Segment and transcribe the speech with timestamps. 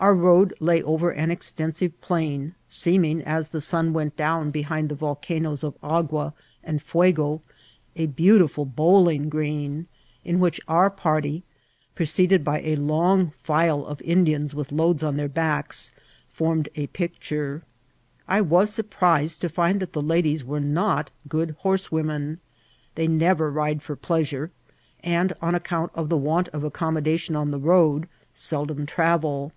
[0.00, 4.94] Our road lay 4iver an extensive plain, seeming, as the sua went down behind the
[4.94, 6.32] volcanoes of Agua
[6.64, 7.42] and Fuego,
[7.94, 9.84] a beanfcifid bowling greoi,
[10.24, 11.44] in which our party,
[11.94, 15.92] preceded by a Icmg file of Indians with loads on their backs,
[16.32, 17.60] formed a jMcture.
[18.26, 22.40] I was surprised to find that the ladies were not good horsewomen.
[22.94, 24.50] They never ride for pleasure,
[25.02, 29.52] and, aa accoimt of the want of accommodation on the road, seldom travel.